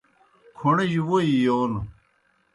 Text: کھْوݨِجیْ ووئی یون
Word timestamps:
کھْوݨِجیْ 0.57 0.99
ووئی 1.07 1.31
یون 1.45 1.71